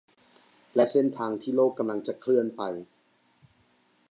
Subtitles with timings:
[0.75, 2.61] และเส้นทางที่โลกกำลังจะเคลื่อนไป